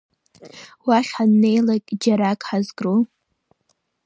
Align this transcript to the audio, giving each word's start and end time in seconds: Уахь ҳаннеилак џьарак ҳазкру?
Уахь 0.87 1.11
ҳаннеилак 1.15 1.85
џьарак 2.01 2.41
ҳазкру? 2.47 2.97